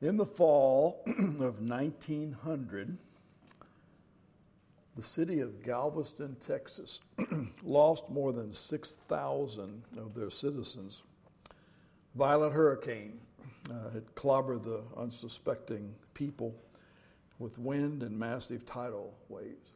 [0.00, 2.98] In the fall of 1900,
[4.96, 7.00] the city of Galveston, Texas,
[7.62, 11.02] lost more than 6,000 of their citizens.
[12.14, 13.18] Violent hurricane
[13.70, 16.54] uh, had clobbered the unsuspecting people
[17.38, 19.72] with wind and massive tidal waves.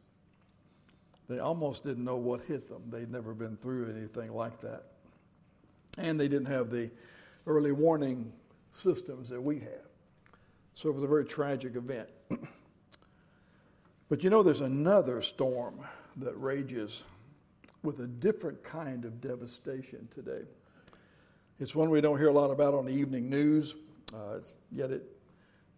[1.27, 2.83] They almost didn't know what hit them.
[2.89, 4.85] They'd never been through anything like that.
[5.97, 6.89] And they didn't have the
[7.45, 8.31] early warning
[8.71, 9.88] systems that we have.
[10.79, 12.07] So it was a very tragic event.
[14.07, 15.81] but you know, there's another storm
[16.15, 17.03] that rages
[17.83, 20.43] with a different kind of devastation today.
[21.59, 23.75] It's one we don't hear a lot about on the evening news,
[24.13, 24.37] uh,
[24.71, 25.03] yet it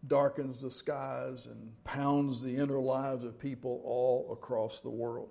[0.05, 5.29] darkens the skies and pounds the inner lives of people all across the world.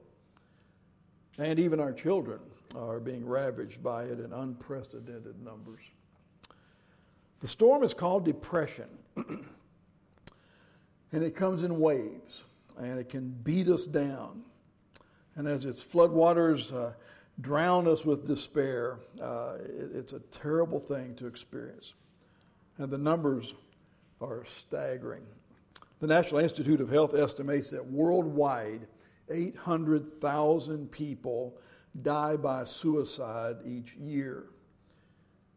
[1.38, 2.40] And even our children
[2.74, 5.92] are being ravaged by it in unprecedented numbers.
[7.38, 8.88] The storm is called depression.
[11.12, 12.45] and it comes in waves,
[12.79, 14.43] and it can beat us down.
[15.37, 16.93] And as its floodwaters uh,
[17.40, 21.95] drown us with despair, uh, it, it's a terrible thing to experience.
[22.79, 23.54] And the numbers
[24.21, 25.23] are staggering.
[26.01, 28.87] The National Institute of Health estimates that worldwide,
[29.29, 31.59] 800,000 people
[32.02, 34.45] die by suicide each year,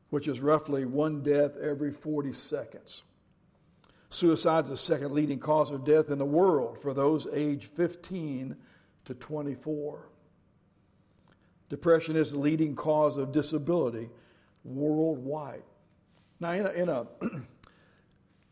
[0.09, 3.03] which is roughly one death every 40 seconds.
[4.13, 8.55] Suicide is the second leading cause of death in the world for those aged 15
[9.05, 10.07] to 24.
[11.69, 14.09] Depression is the leading cause of disability
[14.63, 15.63] worldwide.
[16.39, 17.07] Now, in, a, in, a,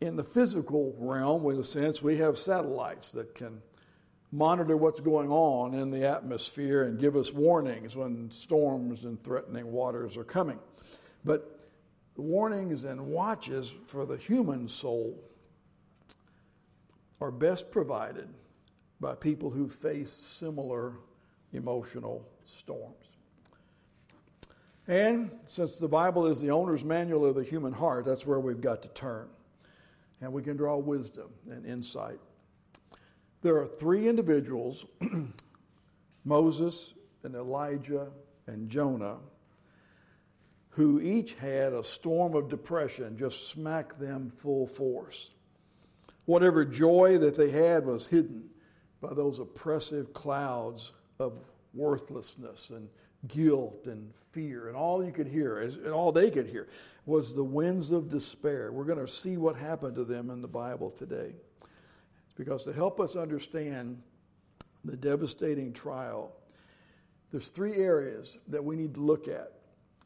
[0.00, 3.62] in the physical realm, in a sense, we have satellites that can
[4.32, 9.70] monitor what's going on in the atmosphere and give us warnings when storms and threatening
[9.70, 10.58] waters are coming.
[11.24, 11.60] But
[12.16, 15.22] warnings and watches for the human soul
[17.22, 18.28] are best provided
[19.00, 20.94] by people who face similar
[21.52, 23.06] emotional storms.
[24.88, 28.60] And since the Bible is the owner's manual of the human heart, that's where we've
[28.60, 29.28] got to turn.
[30.20, 32.18] And we can draw wisdom and insight.
[33.42, 34.84] There are three individuals
[36.24, 38.08] Moses and Elijah
[38.46, 39.18] and Jonah
[40.70, 45.30] who each had a storm of depression just smack them full force.
[46.24, 48.48] Whatever joy that they had was hidden
[49.00, 51.40] by those oppressive clouds of
[51.74, 52.88] worthlessness and
[53.26, 54.68] guilt and fear.
[54.68, 56.68] And all you could hear, and all they could hear,
[57.06, 58.70] was the winds of despair.
[58.72, 61.34] We're going to see what happened to them in the Bible today.
[62.26, 64.00] It's because to help us understand
[64.84, 66.32] the devastating trial,
[67.30, 69.52] there's three areas that we need to look at.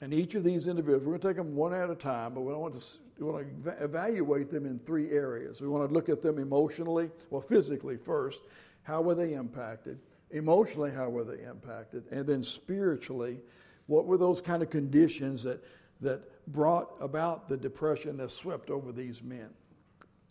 [0.01, 2.43] And each of these individuals, we're going to take them one at a time, but
[2.43, 5.63] we want to we want to evaluate them in three areas.
[5.63, 8.43] We want to look at them emotionally, well, physically first.
[8.83, 9.99] How were they impacted?
[10.31, 12.05] Emotionally, how were they impacted?
[12.11, 13.41] And then spiritually,
[13.87, 15.65] what were those kind of conditions that,
[16.03, 16.21] that
[16.53, 19.49] brought about the depression that swept over these men?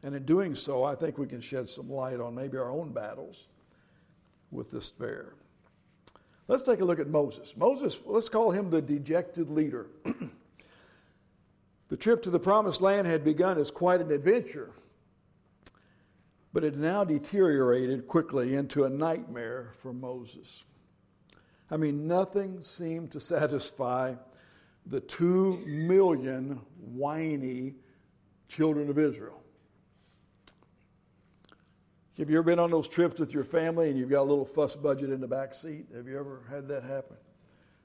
[0.03, 2.91] And in doing so, I think we can shed some light on maybe our own
[2.91, 3.47] battles
[4.51, 5.33] with despair.
[6.47, 7.55] Let's take a look at Moses.
[7.57, 9.87] Moses, let's call him the dejected leader.
[11.87, 14.71] The trip to the promised land had begun as quite an adventure,
[16.51, 20.63] but it now deteriorated quickly into a nightmare for Moses.
[21.69, 24.15] I mean, nothing seemed to satisfy
[24.85, 27.75] the two million whiny
[28.47, 29.44] children of Israel.
[32.17, 34.45] Have you ever been on those trips with your family and you've got a little
[34.45, 35.87] fuss budget in the back seat?
[35.93, 37.17] Have you ever had that happen?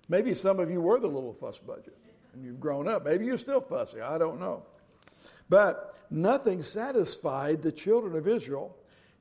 [0.09, 1.97] Maybe some of you were the little fuss budget
[2.33, 3.05] and you've grown up.
[3.05, 4.01] Maybe you're still fussy.
[4.01, 4.63] I don't know.
[5.49, 8.77] But nothing satisfied the children of Israel.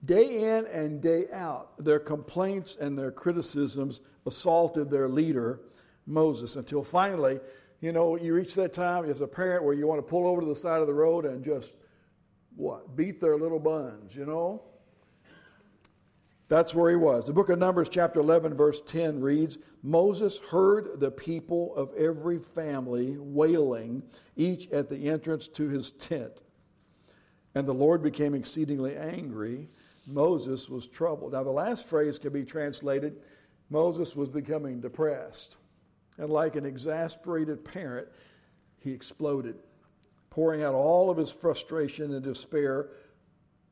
[0.06, 5.60] Day in and day out, their complaints and their criticisms assaulted their leader,
[6.06, 7.40] Moses, until finally,
[7.82, 10.42] you know, you reach that time as a parent where you want to pull over
[10.42, 11.74] to the side of the road and just,
[12.56, 14.62] what, beat their little buns, you know?
[16.50, 17.26] That's where he was.
[17.26, 22.40] The book of Numbers, chapter 11, verse 10 reads Moses heard the people of every
[22.40, 24.02] family wailing,
[24.36, 26.42] each at the entrance to his tent.
[27.54, 29.70] And the Lord became exceedingly angry.
[30.08, 31.34] Moses was troubled.
[31.34, 33.18] Now, the last phrase can be translated
[33.70, 35.58] Moses was becoming depressed.
[36.18, 38.08] And like an exasperated parent,
[38.80, 39.60] he exploded,
[40.32, 42.90] pouring out all of his frustration and despair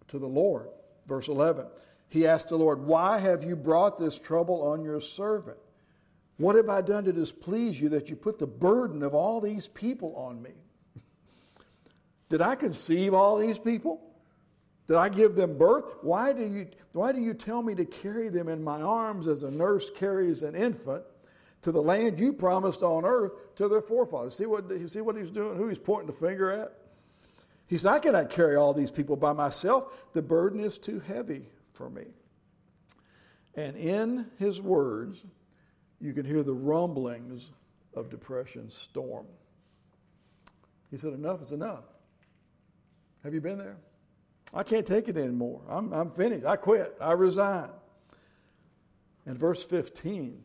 [0.09, 0.69] to the Lord.
[1.07, 1.65] Verse 11
[2.09, 5.57] he asked the Lord, Why have you brought this trouble on your servant?
[6.37, 9.67] What have I done to displease you that you put the burden of all these
[9.67, 10.51] people on me?
[12.29, 14.01] Did I conceive all these people?
[14.87, 15.85] Did I give them birth?
[16.01, 19.43] Why do you, why do you tell me to carry them in my arms as
[19.43, 21.03] a nurse carries an infant
[21.63, 24.35] to the land you promised on earth to their forefathers?
[24.35, 26.73] See what, see what he's doing, who he's pointing the finger at?
[27.65, 29.91] He said, I cannot carry all these people by myself.
[30.13, 32.05] The burden is too heavy for me.
[33.55, 35.25] And in his words,
[35.99, 37.51] you can hear the rumblings
[37.93, 39.25] of depression's storm.
[40.91, 41.85] He said, Enough is enough.
[43.23, 43.77] Have you been there?
[44.53, 45.61] I can't take it anymore.
[45.69, 46.45] I'm, I'm finished.
[46.45, 46.95] I quit.
[47.01, 47.69] I resign.
[49.25, 50.43] In verse 15,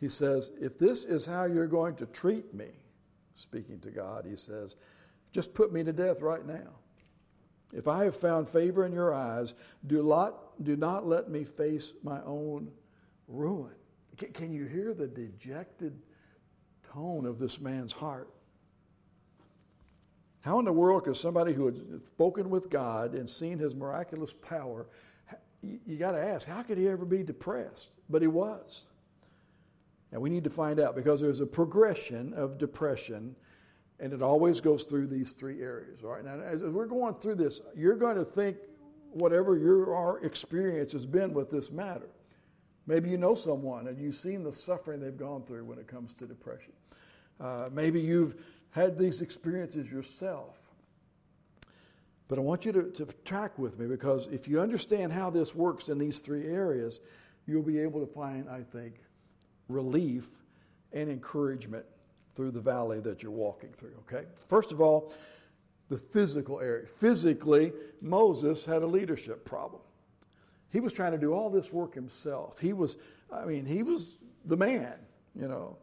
[0.00, 2.68] he says, If this is how you're going to treat me,
[3.34, 4.76] speaking to God, he says,
[5.32, 6.70] just put me to death right now.
[7.72, 9.54] If I have found favor in your eyes,
[9.86, 12.70] do not, do not let me face my own
[13.26, 13.74] ruin.
[14.16, 16.00] Can, can you hear the dejected
[16.92, 18.30] tone of this man's heart?
[20.40, 24.32] How in the world could somebody who had spoken with God and seen his miraculous
[24.32, 24.86] power,
[25.60, 27.90] you, you got to ask, how could he ever be depressed?
[28.08, 28.86] But he was.
[30.10, 33.36] And we need to find out because there's a progression of depression
[34.00, 36.02] and it always goes through these three areas.
[36.04, 36.24] All right.
[36.24, 38.58] Now, as we're going through this, you're going to think
[39.12, 42.08] whatever your experience has been with this matter.
[42.86, 46.14] Maybe you know someone and you've seen the suffering they've gone through when it comes
[46.14, 46.72] to depression.
[47.40, 48.36] Uh, maybe you've
[48.70, 50.58] had these experiences yourself.
[52.28, 55.54] But I want you to, to track with me because if you understand how this
[55.54, 57.00] works in these three areas,
[57.46, 58.96] you'll be able to find, I think,
[59.68, 60.26] relief
[60.92, 61.86] and encouragement
[62.38, 64.24] through the valley that you're walking through, okay?
[64.48, 65.12] First of all,
[65.88, 66.86] the physical area.
[66.86, 69.82] Physically, Moses had a leadership problem.
[70.70, 72.60] He was trying to do all this work himself.
[72.60, 72.96] He was,
[73.32, 74.94] I mean, he was the man,
[75.34, 75.78] you know.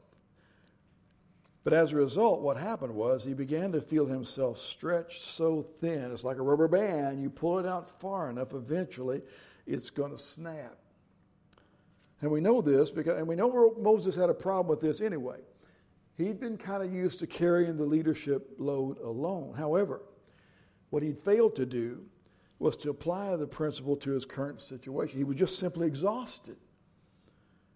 [1.66, 6.10] But as a result, what happened was he began to feel himself stretched so thin.
[6.10, 7.22] It's like a rubber band.
[7.22, 9.24] You pull it out far enough, eventually
[9.68, 10.78] it's going to snap.
[12.22, 15.40] And we know this because, and we know Moses had a problem with this anyway.
[16.18, 19.54] He'd been kind of used to carrying the leadership load alone.
[19.56, 20.02] However,
[20.90, 22.06] what he'd failed to do
[22.58, 25.18] was to apply the principle to his current situation.
[25.18, 26.56] He was just simply exhausted.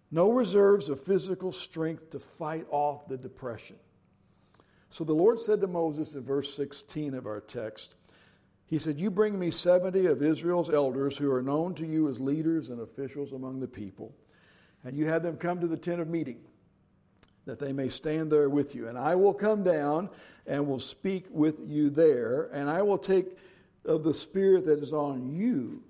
[0.10, 3.76] No reserves of physical strength to fight off the depression.
[4.90, 7.96] So the Lord said to Moses in verse 16 of our text,
[8.66, 12.20] He said, You bring me 70 of Israel's elders who are known to you as
[12.20, 14.16] leaders and officials among the people,
[14.86, 16.40] and you have them come to the tent of meeting
[17.50, 18.88] that they may stand there with you.
[18.88, 20.10] And I will come down
[20.46, 23.38] and will speak with you there, and I will take
[23.86, 25.84] of the Spirit that is on you,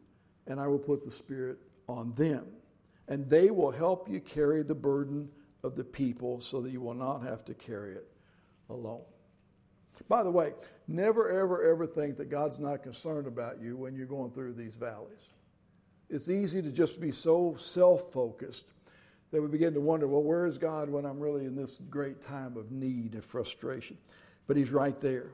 [0.48, 1.58] and I will put the Spirit
[1.88, 2.46] on them.
[3.08, 5.30] And they will help you carry the burden
[5.64, 8.08] of the people so that you will not have to carry it
[8.70, 9.02] alone.
[10.08, 10.54] By the way,
[10.88, 14.76] never, ever, ever think that God's not concerned about you when you're going through these
[14.76, 15.28] valleys.
[16.10, 18.66] It's easy to just be so self focused
[19.32, 22.22] that we begin to wonder, well, where is God when I'm really in this great
[22.22, 23.98] time of need and frustration?
[24.48, 25.32] But He's right there.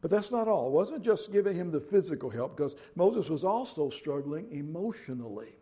[0.00, 0.68] But that's not all.
[0.68, 5.54] It wasn't just giving him the physical help, because Moses was also struggling emotionally.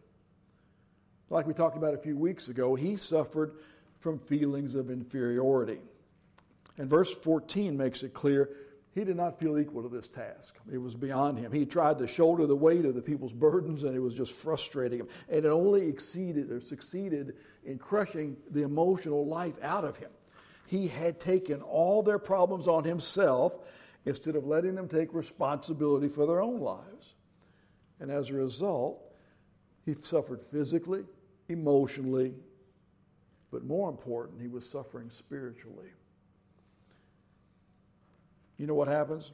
[1.30, 3.54] Like we talked about a few weeks ago, he suffered
[3.98, 5.80] from feelings of inferiority.
[6.78, 8.50] And verse 14 makes it clear
[8.96, 10.56] he did not feel equal to this task.
[10.72, 11.53] It was beyond him.
[11.53, 15.00] He tried to shoulder the weight of the people's burdens, and it was just frustrating
[15.00, 15.08] him.
[15.29, 17.34] And it only exceeded or succeeded
[17.67, 20.08] in crushing the emotional life out of him.
[20.65, 23.58] He had taken all their problems on himself
[24.06, 27.17] instead of letting them take responsibility for their own lives.
[28.00, 29.15] And as a result,
[29.84, 31.05] he suffered physically,
[31.50, 32.32] emotionally,
[33.53, 35.91] but more important, he was suffering spiritually.
[38.58, 39.32] You know what happens?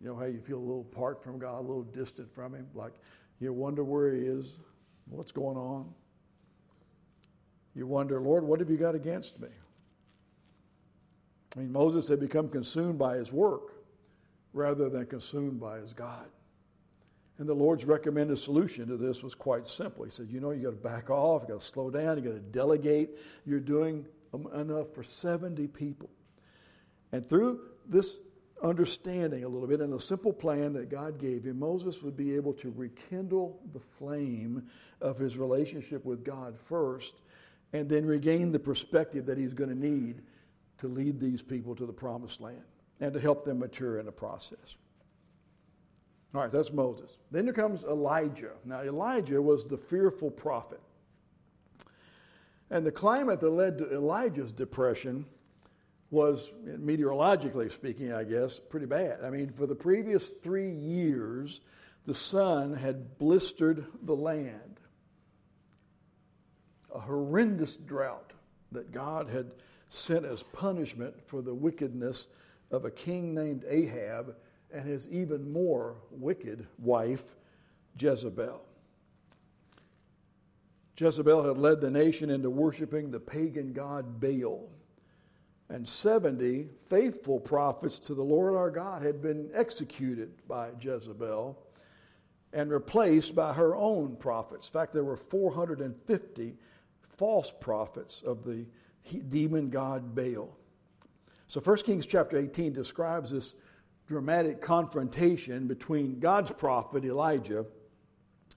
[0.00, 2.66] You know how you feel a little apart from God, a little distant from Him?
[2.74, 2.92] Like
[3.38, 4.60] you wonder where He is,
[5.06, 5.92] what's going on.
[7.74, 9.48] You wonder, Lord, what have you got against me?
[11.54, 13.74] I mean, Moses had become consumed by his work
[14.52, 16.26] rather than consumed by his God.
[17.38, 20.04] And the Lord's recommended solution to this was quite simple.
[20.04, 22.22] He said, You know, you got to back off, you got to slow down, you
[22.22, 23.10] got to delegate.
[23.46, 24.06] You're doing
[24.54, 26.10] enough for 70 people.
[27.12, 28.18] And through this
[28.62, 32.34] understanding a little bit and a simple plan that God gave him, Moses would be
[32.36, 34.68] able to rekindle the flame
[35.00, 37.14] of his relationship with God first
[37.72, 40.22] and then regain the perspective that he's going to need
[40.78, 42.62] to lead these people to the promised land
[43.00, 44.76] and to help them mature in the process.
[46.34, 47.18] All right, that's Moses.
[47.30, 48.52] Then there comes Elijah.
[48.64, 50.80] Now, Elijah was the fearful prophet.
[52.70, 55.26] And the climate that led to Elijah's depression
[56.10, 59.20] was, meteorologically speaking, I guess, pretty bad.
[59.24, 61.60] I mean, for the previous three years,
[62.06, 64.80] the sun had blistered the land.
[66.92, 68.32] A horrendous drought
[68.72, 69.52] that God had
[69.90, 72.26] sent as punishment for the wickedness
[72.70, 74.34] of a king named Ahab
[74.72, 77.24] and his even more wicked wife,
[77.98, 78.60] Jezebel.
[80.96, 84.68] Jezebel had led the nation into worshiping the pagan god Baal.
[85.70, 91.56] And 70 faithful prophets to the Lord our God had been executed by Jezebel
[92.52, 94.68] and replaced by her own prophets.
[94.68, 96.56] In fact, there were 450
[97.16, 98.66] false prophets of the
[99.28, 100.56] demon god Baal.
[101.46, 103.54] So 1 Kings chapter 18 describes this
[104.08, 107.64] dramatic confrontation between God's prophet Elijah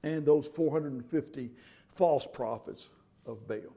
[0.02, 1.52] and those 450
[1.90, 2.90] false prophets
[3.28, 3.76] of Baal.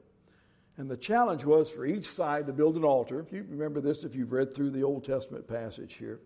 [0.77, 3.25] And the challenge was for each side to build an altar.
[3.31, 6.19] You remember this if you've read through the Old Testament passage here.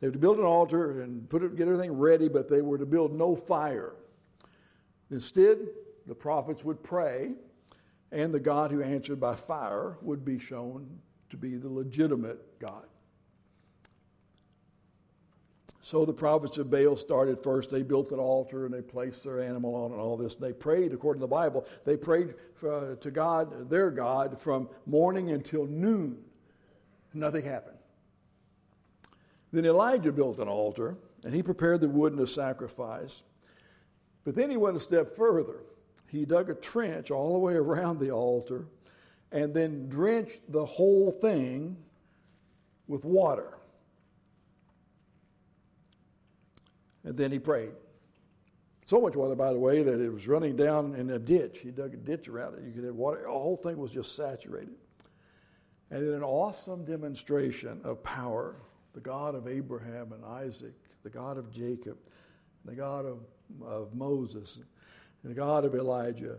[0.00, 2.76] They were to build an altar and put it, get everything ready, but they were
[2.76, 3.94] to build no fire.
[5.12, 5.58] Instead,
[6.06, 7.34] the prophets would pray,
[8.10, 10.88] and the God who answered by fire would be shown
[11.30, 12.86] to be the legitimate God.
[15.84, 17.70] So the prophets of Baal started first.
[17.70, 20.36] They built an altar and they placed their animal on it and all this.
[20.36, 25.32] They prayed, according to the Bible, they prayed for, to God, their God, from morning
[25.32, 26.18] until noon.
[27.12, 27.78] Nothing happened.
[29.50, 33.24] Then Elijah built an altar and he prepared the wood and the sacrifice.
[34.22, 35.64] But then he went a step further.
[36.06, 38.66] He dug a trench all the way around the altar
[39.32, 41.76] and then drenched the whole thing
[42.86, 43.58] with water.
[47.04, 47.72] And then he prayed.
[48.84, 51.60] So much water, by the way, that it was running down in a ditch.
[51.60, 52.64] He dug a ditch around it.
[52.64, 53.22] You could have water.
[53.22, 54.74] The whole thing was just saturated.
[55.90, 58.56] And then an awesome demonstration of power.
[58.94, 61.96] The God of Abraham and Isaac, the God of Jacob,
[62.64, 63.20] the God of,
[63.64, 64.60] of Moses,
[65.22, 66.38] and the God of Elijah.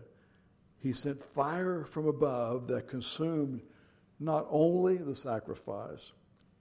[0.79, 3.61] He sent fire from above that consumed
[4.19, 6.11] not only the sacrifice,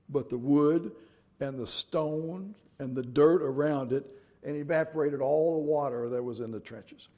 [0.09, 0.93] but the wood
[1.41, 4.05] and the stone and the dirt around it
[4.43, 7.09] and evaporated all the water that was in the trenches.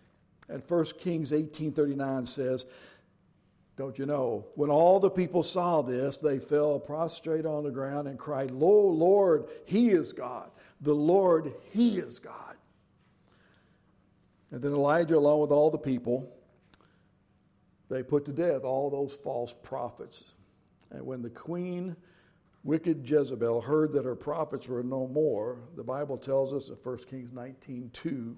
[0.48, 2.66] And 1 Kings 18:39 says,
[3.76, 8.06] don't you know, when all the people saw this, they fell prostrate on the ground
[8.06, 10.50] and cried, "Lo, Lord, he is God.
[10.80, 12.56] The Lord, he is God."
[14.52, 16.30] And then Elijah along with all the people
[17.88, 20.34] they put to death all those false prophets.
[20.90, 21.96] And when the queen
[22.64, 27.06] wicked Jezebel heard that her prophets were no more, the Bible tells us in 1
[27.06, 28.36] Kings 19:2,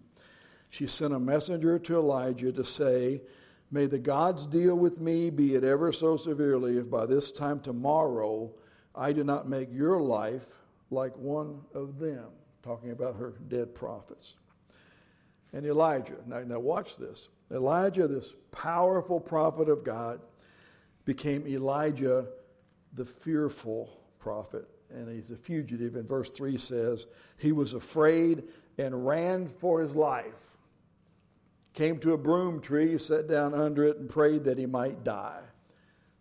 [0.68, 3.22] she sent a messenger to Elijah to say,
[3.70, 7.60] May the gods deal with me, be it ever so severely, if by this time
[7.60, 8.52] tomorrow
[8.94, 10.46] I do not make your life
[10.90, 12.26] like one of them.
[12.62, 14.34] Talking about her dead prophets.
[15.52, 17.28] And Elijah, now, now watch this.
[17.50, 20.20] Elijah, this powerful prophet of God,
[21.04, 22.26] became Elijah
[22.92, 25.94] the fearful prophet, and he's a fugitive.
[25.94, 27.06] And verse 3 says,
[27.38, 28.42] He was afraid
[28.76, 30.58] and ran for his life.
[31.74, 35.42] Came to a broom tree, sat down under it, and prayed that he might die.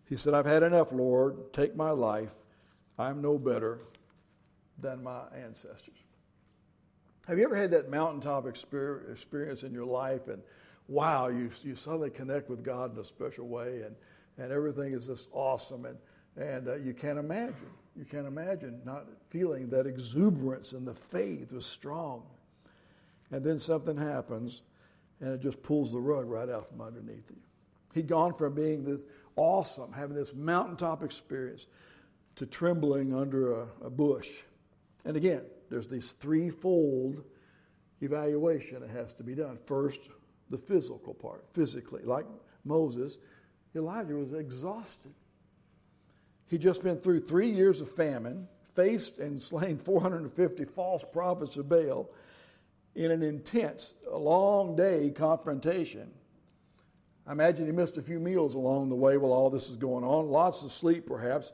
[0.08, 1.52] He said, I've had enough, Lord.
[1.52, 2.32] Take my life.
[2.96, 3.80] I'm no better
[4.78, 5.98] than my ancestors.
[7.26, 10.40] Have you ever had that mountaintop experience in your life and
[10.86, 13.96] wow, you, you suddenly connect with God in a special way and,
[14.38, 15.98] and everything is just awesome and,
[16.36, 21.52] and uh, you can't imagine you can't imagine not feeling that exuberance and the faith
[21.52, 22.22] was strong.
[23.30, 24.62] And then something happens
[25.20, 27.40] and it just pulls the rug right out from underneath you.
[27.94, 29.04] He'd gone from being this
[29.36, 31.66] awesome, having this mountaintop experience,
[32.36, 34.30] to trembling under a, a bush.
[35.06, 37.24] And again, there's this threefold
[38.02, 39.58] evaluation that has to be done.
[39.64, 40.00] First,
[40.50, 42.02] the physical part, physically.
[42.04, 42.26] Like
[42.64, 43.18] Moses,
[43.74, 45.14] Elijah was exhausted.
[46.48, 51.68] He'd just been through three years of famine, faced and slain 450 false prophets of
[51.68, 52.10] Baal
[52.94, 56.10] in an intense, long day confrontation.
[57.26, 60.04] I imagine he missed a few meals along the way while all this is going
[60.04, 61.52] on, lots of sleep perhaps.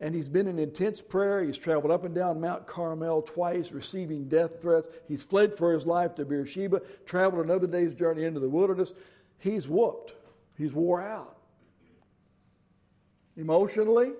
[0.00, 1.42] And he's been in intense prayer.
[1.42, 4.88] He's traveled up and down Mount Carmel twice, receiving death threats.
[5.06, 8.92] He's fled for his life to Beersheba, traveled another day's journey into the wilderness.
[9.38, 10.14] He's whooped,
[10.58, 11.38] he's wore out.
[13.36, 14.12] Emotionally,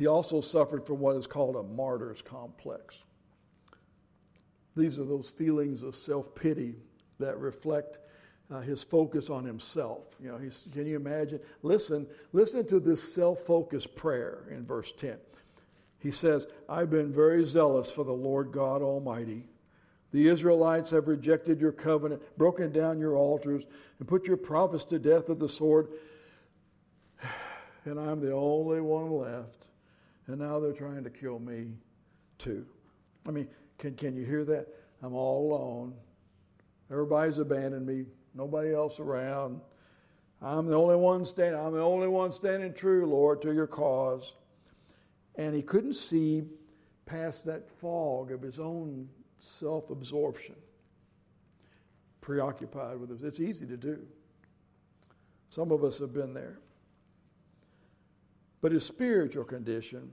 [0.00, 3.04] he also suffered from what is called a martyr's complex.
[4.74, 6.76] These are those feelings of self pity
[7.18, 7.98] that reflect
[8.50, 10.04] uh, his focus on himself.
[10.18, 11.40] You know, he's, can you imagine?
[11.62, 15.18] Listen, listen to this self-focused prayer in verse 10.
[15.98, 19.50] He says, I've been very zealous for the Lord God Almighty.
[20.12, 23.64] The Israelites have rejected your covenant, broken down your altars,
[23.98, 25.88] and put your prophets to death with the sword.
[27.86, 29.60] And I'm the only one left.
[30.30, 31.72] And now they're trying to kill me
[32.38, 32.64] too.
[33.26, 34.68] I mean, can, can you hear that?
[35.02, 35.94] I'm all alone.
[36.88, 38.04] Everybody's abandoned me.
[38.32, 39.60] Nobody else around.
[40.40, 41.60] I'm the only one standing.
[41.60, 44.34] I'm the only one standing true, Lord, to your cause.
[45.34, 46.44] And he couldn't see
[47.06, 49.08] past that fog of his own
[49.40, 50.54] self absorption,
[52.20, 53.26] preoccupied with it.
[53.26, 53.98] It's easy to do.
[55.48, 56.60] Some of us have been there.
[58.60, 60.10] But his spiritual condition,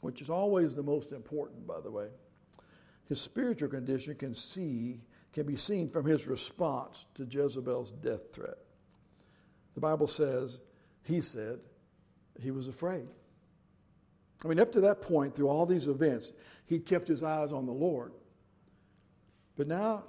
[0.00, 2.08] which is always the most important, by the way,
[3.08, 5.00] his spiritual condition can see
[5.32, 8.56] can be seen from his response to Jezebel's death threat.
[9.74, 10.60] The Bible says
[11.02, 11.58] he said
[12.40, 13.08] he was afraid.
[14.44, 16.32] I mean, up to that point, through all these events,
[16.66, 18.12] he'd kept his eyes on the Lord.
[19.56, 20.04] But now,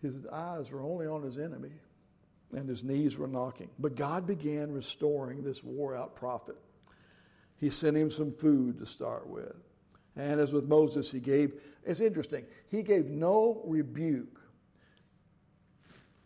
[0.00, 1.72] his eyes were only on his enemy,
[2.52, 3.68] and his knees were knocking.
[3.78, 6.56] But God began restoring this wore out prophet.
[7.56, 9.54] He sent him some food to start with.
[10.16, 11.54] And as with Moses, he gave,
[11.84, 14.40] it's interesting, he gave no rebuke.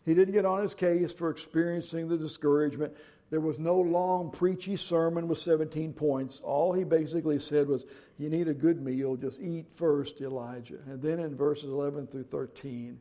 [0.05, 2.95] He didn't get on his case for experiencing the discouragement.
[3.31, 6.41] There was no long, preachy sermon with 17 points.
[6.41, 7.87] All he basically said was,
[8.19, 10.79] You need a good meal, just eat first, Elijah.
[10.87, 13.01] And then in verses 11 through 13,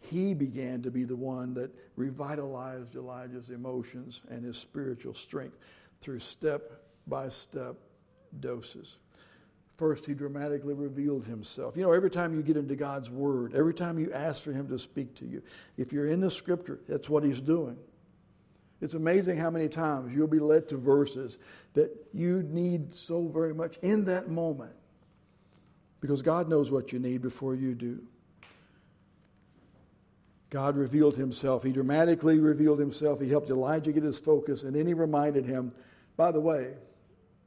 [0.00, 5.58] he began to be the one that revitalized Elijah's emotions and his spiritual strength
[6.00, 7.76] through step by step
[8.40, 8.98] doses.
[9.76, 11.76] First, he dramatically revealed himself.
[11.76, 14.68] You know, every time you get into God's Word, every time you ask for Him
[14.68, 15.40] to speak to you,
[15.76, 17.76] if you're in the Scripture, that's what He's doing.
[18.80, 21.38] It's amazing how many times you'll be led to verses
[21.74, 24.72] that you need so very much in that moment
[26.00, 28.02] because God knows what you need before you do.
[30.50, 31.62] God revealed himself.
[31.62, 33.20] He dramatically revealed himself.
[33.20, 35.72] He helped Elijah get his focus, and then he reminded him,
[36.16, 36.74] by the way,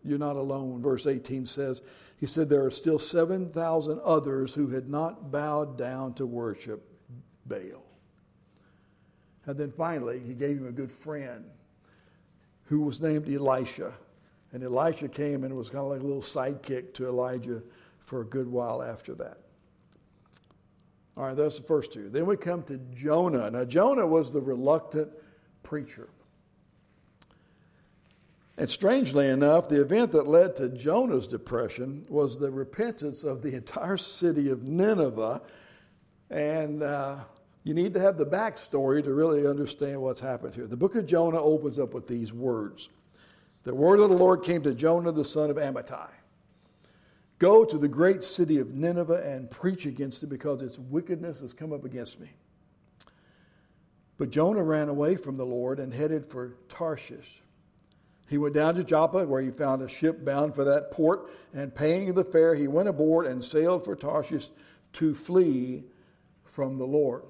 [0.04, 0.82] you're not alone.
[0.82, 1.82] Verse 18 says,
[2.18, 6.84] He said, There are still 7,000 others who had not bowed down to worship
[7.46, 7.84] Baal.
[9.46, 11.46] And then finally, he gave him a good friend
[12.66, 13.94] who was named Elisha.
[14.54, 17.62] And Elisha came and was kind of like a little sidekick to Elijah
[18.00, 19.38] for a good while after that.
[21.18, 22.10] All right, that's the first two.
[22.10, 23.50] Then we come to Jonah.
[23.52, 25.10] Now, Jonah was the reluctant
[25.64, 26.10] preacher.
[28.58, 33.56] And strangely enough, the event that led to Jonah's depression was the repentance of the
[33.56, 35.42] entire city of Nineveh.
[36.30, 37.18] And uh,
[37.64, 40.68] you need to have the backstory to really understand what's happened here.
[40.68, 42.90] The book of Jonah opens up with these words
[43.64, 46.10] The word of the Lord came to Jonah, the son of Amittai
[47.42, 51.54] Go to the great city of Nineveh and preach against it because its wickedness has
[51.54, 52.30] come up against me.
[54.20, 57.42] But Jonah ran away from the Lord and headed for Tarshish.
[58.30, 61.74] He went down to Joppa, where he found a ship bound for that port, and
[61.74, 64.50] paying the fare, he went aboard and sailed for Tarshish
[64.94, 65.84] to flee
[66.44, 67.24] from the Lord.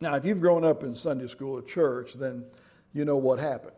[0.00, 2.46] Now, if you've grown up in Sunday school or church, then
[2.92, 3.76] you know what happened.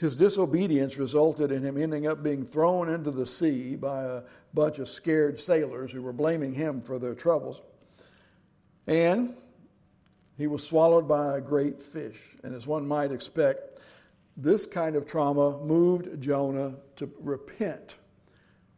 [0.00, 4.22] His disobedience resulted in him ending up being thrown into the sea by a
[4.54, 7.60] bunch of scared sailors who were blaming him for their troubles.
[8.86, 9.34] And
[10.38, 12.30] he was swallowed by a great fish.
[12.42, 13.78] And as one might expect,
[14.38, 17.98] this kind of trauma moved Jonah to repent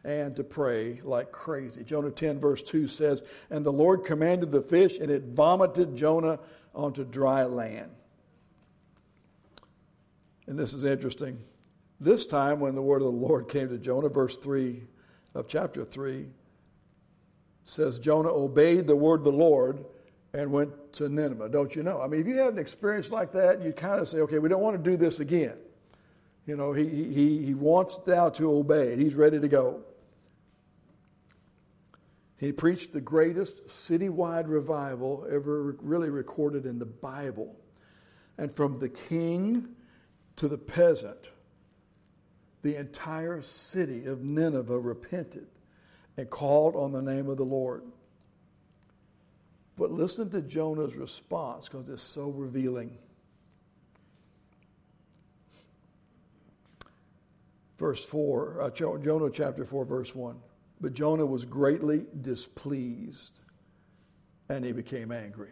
[0.03, 1.85] and to pray like crazy.
[1.85, 6.41] Jonah 10, verse 2 says, And the Lord commanded the fish, and it vomited Jonah
[6.75, 7.93] onto dry land.
[10.53, 11.39] And this is interesting.
[11.99, 14.83] This time, when the word of the Lord came to Jonah, verse 3
[15.35, 16.27] of chapter 3
[17.65, 19.83] says, Jonah obeyed the word of the Lord
[20.35, 21.49] and went to Nineveh.
[21.49, 22.03] Don't you know?
[22.03, 24.51] I mean, if you have an experience like that, you kind of say, okay, we
[24.51, 25.57] don't want to do this again.
[26.47, 28.95] You know, he, he, he wants thou to obey.
[28.95, 29.81] He's ready to go.
[32.37, 37.57] He preached the greatest citywide revival ever really recorded in the Bible.
[38.37, 39.77] And from the king
[40.37, 41.29] to the peasant,
[42.63, 45.47] the entire city of Nineveh repented
[46.17, 47.83] and called on the name of the Lord.
[49.77, 52.97] But listen to Jonah's response because it's so revealing.
[57.79, 60.37] Verse 4, uh, Jonah chapter 4, verse 1.
[60.81, 63.41] But Jonah was greatly displeased
[64.49, 65.51] and he became angry.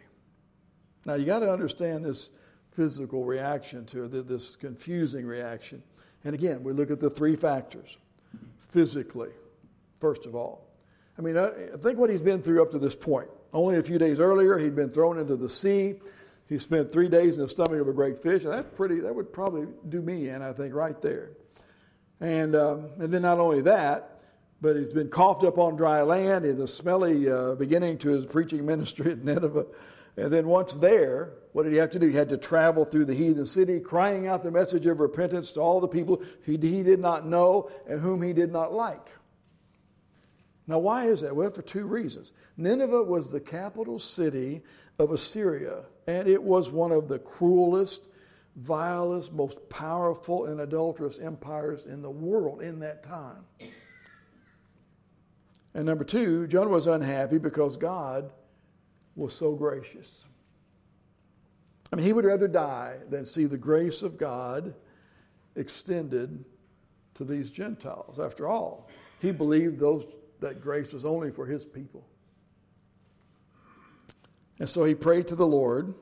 [1.05, 2.31] Now you got to understand this
[2.71, 5.83] physical reaction to it, this confusing reaction.
[6.23, 7.97] And again, we look at the three factors
[8.59, 9.31] physically,
[9.99, 10.67] first of all.
[11.17, 13.29] I mean, I think what he's been through up to this point.
[13.53, 15.95] Only a few days earlier, he'd been thrown into the sea.
[16.47, 19.01] He spent three days in the stomach of a great fish, and that's pretty.
[19.01, 21.31] That would probably do me in, I think, right there.
[22.19, 24.21] And um, and then not only that,
[24.61, 28.25] but he's been coughed up on dry land in a smelly uh, beginning to his
[28.25, 29.65] preaching ministry at Nineveh.
[30.17, 32.07] And then once there, what did he have to do?
[32.07, 35.61] He had to travel through the heathen city, crying out the message of repentance to
[35.61, 39.09] all the people he, did not know and whom he did not like.
[40.67, 41.35] Now, why is that?
[41.35, 42.33] Well, for two reasons.
[42.57, 44.61] Nineveh was the capital city
[44.99, 48.07] of Assyria, and it was one of the cruelest,
[48.55, 53.45] vilest, most powerful, and adulterous empires in the world in that time.
[55.73, 58.31] And number two, Jonah was unhappy because God
[59.15, 60.25] was so gracious.
[61.91, 64.73] I mean, he would rather die than see the grace of God
[65.55, 66.43] extended
[67.15, 68.19] to these Gentiles.
[68.19, 70.07] After all, he believed those,
[70.39, 72.05] that grace was only for his people.
[74.59, 75.93] And so he prayed to the Lord.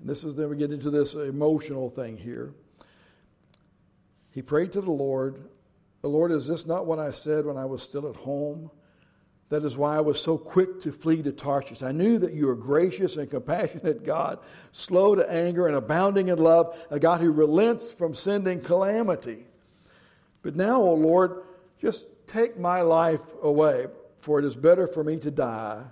[0.00, 2.52] And this is then we get into this emotional thing here.
[4.30, 5.48] He prayed to the Lord,
[6.02, 8.70] The Lord, is this not what I said when I was still at home?
[9.50, 11.82] That is why I was so quick to flee to Tarshish.
[11.82, 14.40] I knew that you are gracious and compassionate God,
[14.72, 19.46] slow to anger and abounding in love, a God who relents from sending calamity.
[20.42, 21.44] But now, O Lord,
[21.80, 23.86] just take my life away,
[24.18, 25.84] for it is better for me to die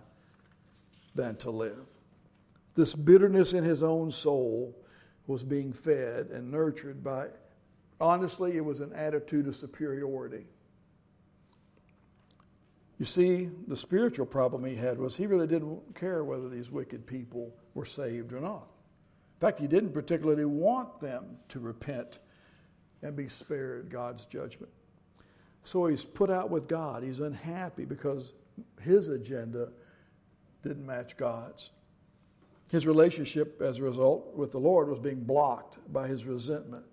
[1.14, 1.87] than to live.
[2.75, 4.77] This bitterness in his own soul
[5.27, 7.29] was being fed and nurtured by,
[7.99, 10.45] honestly, it was an attitude of superiority.
[12.99, 17.07] You see, the spiritual problem he had was he really didn't care whether these wicked
[17.07, 18.69] people were saved or not.
[19.37, 22.21] In fact, he didn't particularly want them to repent
[23.03, 24.73] and be spared God's judgment.
[25.63, 27.03] So he's put out with God.
[27.03, 28.33] He's unhappy because
[28.81, 29.73] his agenda
[30.63, 31.71] didn't match God's.
[32.71, 36.85] His relationship, as a result, with the Lord was being blocked by his resentment.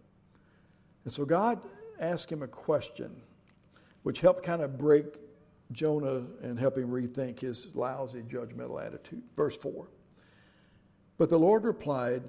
[1.06, 1.62] And so God
[2.00, 3.22] asked him a question,
[4.04, 5.06] which helped kind of break
[5.72, 9.24] Jonah and help him rethink his lousy judgmental attitude.
[9.36, 9.88] Verse 4.
[11.18, 12.24] But the Lord replied,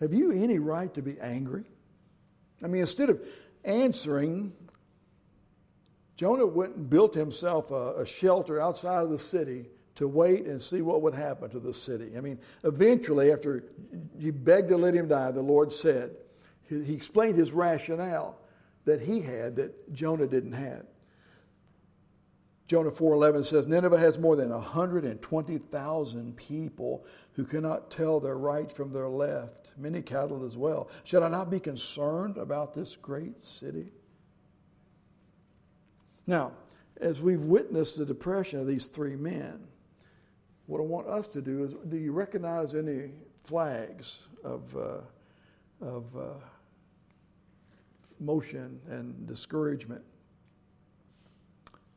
[0.00, 1.64] Have you any right to be angry?
[2.62, 3.20] I mean, instead of
[3.64, 4.52] answering,
[6.16, 10.62] Jonah went and built himself a, a, shelter outside of the city to wait and
[10.62, 12.12] see what would happen to the city.
[12.16, 13.64] I mean, eventually, after
[14.18, 16.10] he begged to let him die, the Lord said,
[16.68, 18.38] he, he explained his rationale
[18.84, 20.84] that he had that Jonah didn't have.
[22.66, 28.92] Jonah 4:11 says Nineveh has more than 120,000 people who cannot tell their right from
[28.92, 30.88] their left, many cattle as well.
[31.04, 33.92] Should I not be concerned about this great city?
[36.26, 36.52] Now,
[37.00, 39.66] as we've witnessed the depression of these three men,
[40.66, 43.10] what I want us to do is do you recognize any
[43.42, 45.00] flags of, uh,
[45.82, 46.30] of uh,
[48.18, 50.02] motion and discouragement?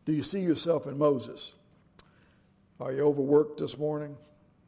[0.08, 1.52] Do you see yourself in Moses?
[2.80, 4.16] Are you overworked this morning?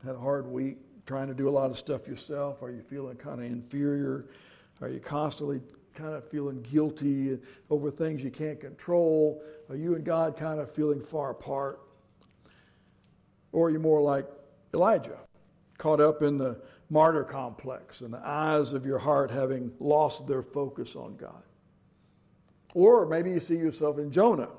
[0.04, 2.62] Had a hard week trying to do a lot of stuff yourself?
[2.62, 4.25] Are you feeling kind of inferior?
[4.82, 5.62] Are you constantly
[5.93, 9.41] kind of feeling guilty over things you can't control?
[9.69, 11.80] Are you and God kind of feeling far apart?
[13.54, 14.28] Or are you more like
[14.73, 15.19] Elijah,
[15.78, 20.43] caught up in the martyr complex and the eyes of your heart having lost their
[20.43, 21.43] focus on God?
[22.73, 24.49] Or maybe you see yourself in Jonah,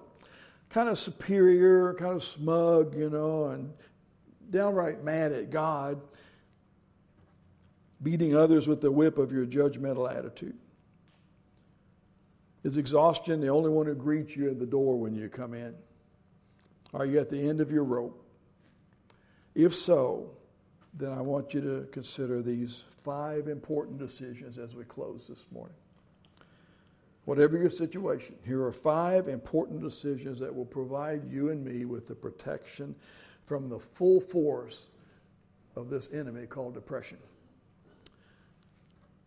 [0.70, 3.72] kind of superior, kind of smug, you know, and
[4.50, 6.00] downright mad at God,
[8.02, 10.56] beating others with the whip of your judgmental attitude.
[12.62, 15.74] Is exhaustion the only one who greets you at the door when you come in?
[16.92, 18.24] Are you at the end of your rope?
[19.54, 20.30] If so,
[20.94, 25.76] then I want you to consider these five important decisions as we close this morning.
[27.30, 32.08] Whatever your situation, here are five important decisions that will provide you and me with
[32.08, 32.96] the protection
[33.46, 34.90] from the full force
[35.76, 37.18] of this enemy called depression.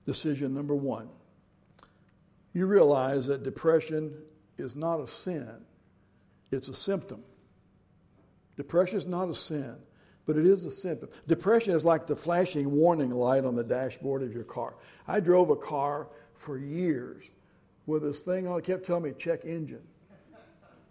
[0.05, 1.07] Decision number one
[2.51, 4.13] you realize that depression
[4.57, 5.61] is not a sin,
[6.51, 7.23] it's a symptom.
[8.57, 9.77] Depression is not a sin,
[10.25, 11.07] but it is a symptom.
[11.25, 14.75] Depression is like the flashing warning light on the dashboard of your car.
[15.07, 17.29] I drove a car for years
[17.85, 19.81] with this thing on it kept telling me check engine.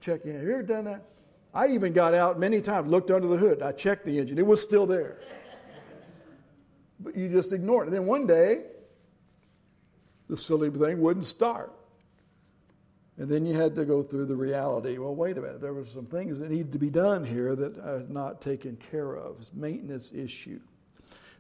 [0.00, 0.38] Check engine.
[0.38, 1.04] Have you ever done that?
[1.54, 3.62] I even got out many times, looked under the hood.
[3.62, 5.18] I checked the engine, it was still there.
[7.00, 7.86] But you just ignore it.
[7.86, 8.62] And then one day,
[10.28, 11.72] the silly thing wouldn't start.
[13.18, 14.96] And then you had to go through the reality.
[14.98, 15.60] Well, wait a minute.
[15.60, 18.76] There were some things that needed to be done here that I had not taken
[18.76, 19.36] care of.
[19.40, 20.60] It's maintenance issue.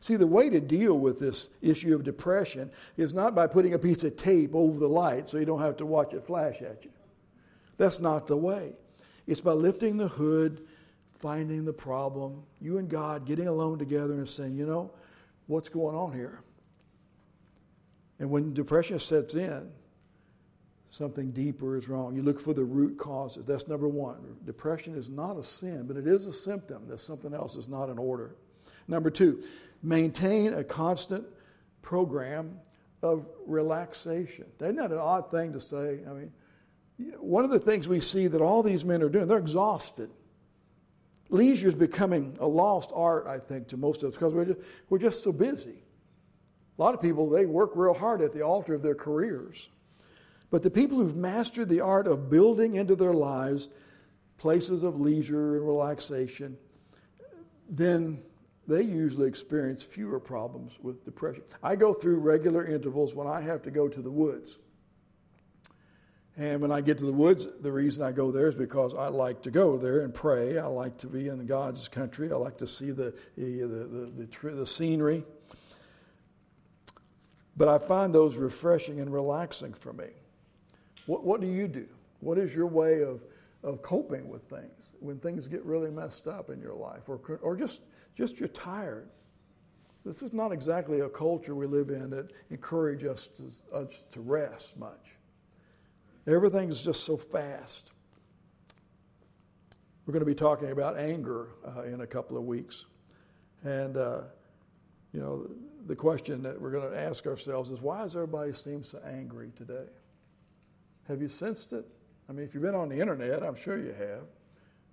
[0.02, 3.78] See, the way to deal with this issue of depression is not by putting a
[3.78, 6.84] piece of tape over the light so you don't have to watch it flash at
[6.84, 6.90] you.
[7.76, 8.72] That's not the way.
[9.28, 10.66] It's by lifting the hood,
[11.12, 14.90] finding the problem, you and God getting alone together and saying, you know,
[15.46, 16.40] what's going on here?
[18.18, 19.70] And when depression sets in,
[20.88, 22.16] something deeper is wrong.
[22.16, 23.46] You look for the root causes.
[23.46, 24.36] That's number one.
[24.44, 27.88] Depression is not a sin, but it is a symptom that something else is not
[27.88, 28.34] in order.
[28.88, 29.40] Number two,
[29.82, 31.24] maintain a constant
[31.82, 32.60] program
[33.02, 34.46] of relaxation.
[34.60, 36.00] Isn't that an odd thing to say?
[36.08, 36.32] I mean,
[37.18, 40.10] one of the things we see that all these men are doing, they're exhausted.
[41.30, 44.60] Leisure is becoming a lost art, I think, to most of us because we're just,
[44.88, 45.82] we're just so busy.
[46.78, 49.68] A lot of people, they work real hard at the altar of their careers.
[50.50, 53.68] But the people who've mastered the art of building into their lives
[54.36, 56.58] places of leisure and relaxation,
[57.68, 58.22] then
[58.66, 61.42] they usually experience fewer problems with depression.
[61.62, 64.58] I go through regular intervals when I have to go to the woods.
[66.36, 69.08] And when I get to the woods, the reason I go there is because I
[69.08, 70.58] like to go there and pray.
[70.58, 72.32] I like to be in God's country.
[72.32, 75.24] I like to see the, the, the, the, the scenery.
[77.56, 80.08] But I find those refreshing and relaxing for me.
[81.04, 81.86] What, what do you do?
[82.20, 83.22] What is your way of,
[83.62, 84.70] of coping with things
[85.00, 87.82] when things get really messed up in your life or, or just,
[88.16, 89.08] just you're tired?
[90.04, 94.20] This is not exactly a culture we live in that encourages us to, us to
[94.20, 95.16] rest much.
[96.26, 97.92] Everything's just so fast.
[100.04, 102.86] We're going to be talking about anger uh, in a couple of weeks.
[103.62, 104.22] And, uh,
[105.12, 105.48] you know,
[105.86, 109.52] the question that we're going to ask ourselves is why does everybody seem so angry
[109.56, 109.86] today?
[111.08, 111.86] Have you sensed it?
[112.28, 114.24] I mean, if you've been on the internet, I'm sure you have.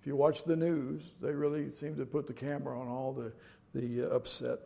[0.00, 3.32] If you watch the news, they really seem to put the camera on all the,
[3.78, 4.58] the uh, upset.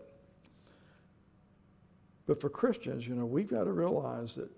[2.26, 4.48] But for Christians, you know, we've got to realize that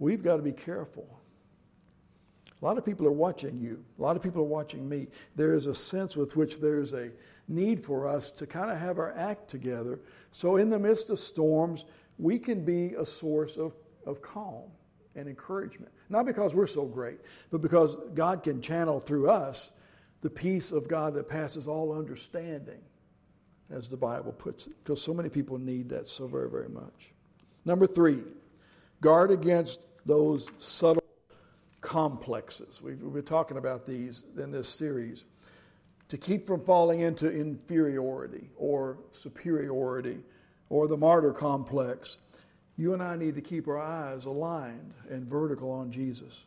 [0.00, 1.20] we've got to be careful.
[2.60, 3.82] A lot of people are watching you.
[3.98, 5.06] A lot of people are watching me.
[5.36, 7.10] There is a sense with which there's a
[7.46, 10.00] need for us to kind of have our act together.
[10.32, 11.84] So, in the midst of storms,
[12.18, 14.70] we can be a source of, of calm
[15.14, 15.92] and encouragement.
[16.08, 17.18] Not because we're so great,
[17.50, 19.72] but because God can channel through us
[20.20, 22.80] the peace of God that passes all understanding,
[23.70, 24.74] as the Bible puts it.
[24.82, 27.12] Because so many people need that so very, very much.
[27.64, 28.22] Number three,
[29.00, 31.02] guard against those subtle
[31.80, 32.80] complexes.
[32.82, 35.24] We've, been talking about these in this series.
[36.08, 40.18] To keep from falling into inferiority or superiority
[40.68, 42.18] or the martyr complex
[42.80, 46.44] you and I need to keep our eyes aligned and vertical on Jesus.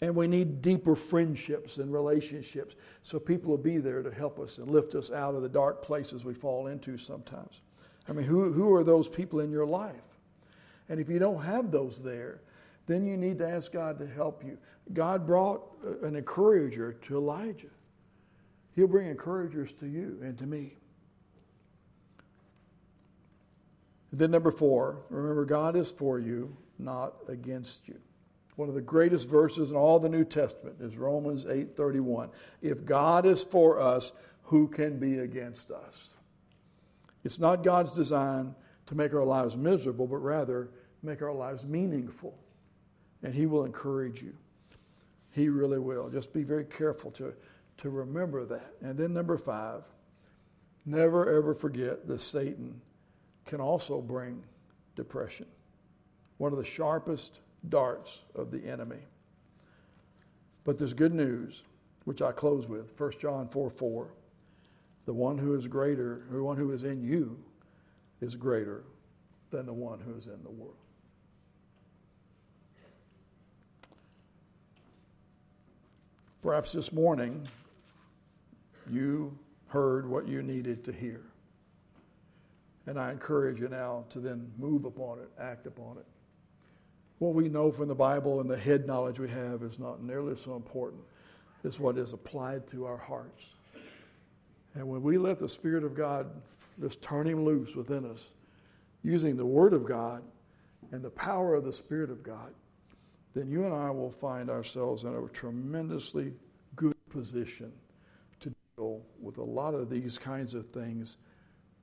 [0.00, 4.58] And we need deeper friendships and relationships so people will be there to help us
[4.58, 7.60] and lift us out of the dark places we fall into sometimes.
[8.08, 9.94] I mean, who, who are those people in your life?
[10.88, 12.40] And if you don't have those there,
[12.86, 14.58] then you need to ask God to help you.
[14.94, 15.62] God brought
[16.02, 17.68] an encourager to Elijah.
[18.74, 20.77] He'll bring encouragers to you and to me.
[24.12, 27.98] Then, number four, remember, God is for you, not against you.
[28.56, 32.30] One of the greatest verses in all the New Testament is Romans 8:31.
[32.60, 36.14] If God is for us, who can be against us?
[37.22, 38.54] It's not God's design
[38.86, 40.70] to make our lives miserable, but rather
[41.02, 42.36] make our lives meaningful.
[43.22, 44.34] And He will encourage you.
[45.30, 46.08] He really will.
[46.08, 47.34] Just be very careful to,
[47.76, 48.74] to remember that.
[48.80, 49.84] And then, number five,
[50.84, 52.80] never ever forget that Satan
[53.48, 54.44] can also bring
[54.94, 55.46] depression.
[56.36, 59.00] One of the sharpest darts of the enemy.
[60.64, 61.62] But there's good news,
[62.04, 64.08] which I close with 1 John 4 4.
[65.06, 67.38] The one who is greater, the one who is in you,
[68.20, 68.84] is greater
[69.50, 70.76] than the one who is in the world.
[76.42, 77.48] Perhaps this morning
[78.90, 79.36] you
[79.68, 81.22] heard what you needed to hear.
[82.88, 86.06] And I encourage you now to then move upon it, act upon it.
[87.18, 90.34] What we know from the Bible and the head knowledge we have is not nearly
[90.36, 91.02] so important
[91.64, 93.50] as what is applied to our hearts.
[94.72, 96.30] And when we let the Spirit of God
[96.80, 98.30] just turn Him loose within us,
[99.02, 100.22] using the Word of God
[100.90, 102.54] and the power of the Spirit of God,
[103.34, 106.32] then you and I will find ourselves in a tremendously
[106.74, 107.70] good position
[108.40, 111.18] to deal with a lot of these kinds of things,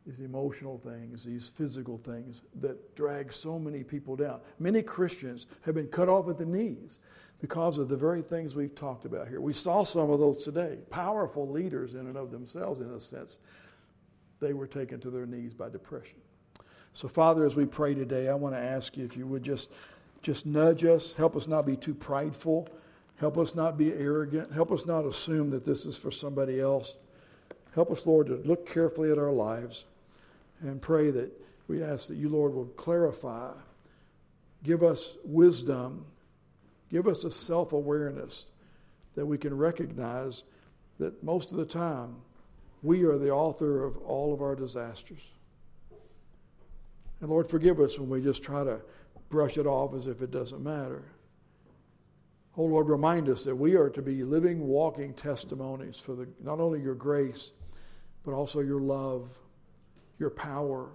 [0.06, 4.40] these emotional things, these physical things that drag so many people down.
[4.60, 7.00] Many Christians have been cut off at the knees
[7.42, 9.42] because of the very things we've talked about here.
[9.42, 10.78] We saw some of those today.
[10.92, 13.40] Powerful leaders, in and of themselves, in a sense,
[14.40, 16.18] they were taken to their knees by depression.
[16.94, 19.72] So, Father, as we pray today, I want to ask you if you would just,
[20.22, 22.70] just nudge us, help us not be too prideful,
[23.18, 26.96] help us not be arrogant, help us not assume that this is for somebody else.
[27.74, 29.86] Help us, Lord, to look carefully at our lives
[30.62, 31.32] and pray that
[31.68, 33.54] we ask that you, Lord, will clarify,
[34.64, 36.06] give us wisdom,
[36.90, 38.48] give us a self awareness
[39.16, 40.44] that we can recognize
[41.00, 42.18] that most of the time
[42.84, 45.32] we are the author of all of our disasters.
[47.20, 48.82] And Lord, forgive us when we just try to
[49.30, 51.04] brush it off as if it doesn't matter.
[52.58, 56.60] Oh Lord, remind us that we are to be living, walking testimonies for the, not
[56.60, 57.52] only your grace,
[58.24, 59.30] but also your love,
[60.20, 60.90] your power,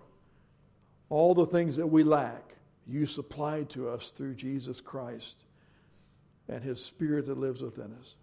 [1.08, 2.56] all the things that we lack,
[2.86, 5.44] you supplied to us through Jesus Christ
[6.48, 8.16] and his spirit that lives within us.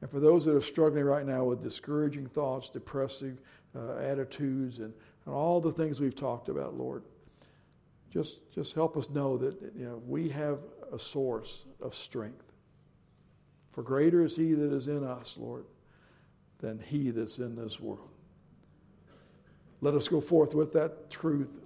[0.00, 3.40] And for those that are struggling right now with discouraging thoughts, depressive
[3.76, 4.94] uh, attitudes, and,
[5.26, 7.02] and all the things we've talked about, Lord,
[8.10, 10.58] just, just help us know that you know, we have
[10.92, 12.52] a source of strength.
[13.70, 15.66] For greater is He that is in us, Lord,
[16.58, 18.09] than He that's in this world.
[19.80, 21.60] Let us go forth with that truth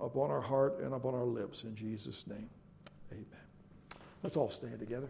[0.00, 2.50] upon our heart and upon our lips in Jesus' name.
[3.12, 3.26] Amen.
[4.22, 5.08] Let's all stand together.